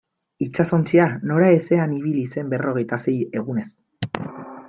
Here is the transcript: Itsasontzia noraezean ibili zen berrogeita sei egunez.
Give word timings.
Itsasontzia 0.43 1.03
noraezean 1.31 1.93
ibili 1.99 2.23
zen 2.35 2.49
berrogeita 2.55 3.01
sei 3.05 3.15
egunez. 3.43 3.69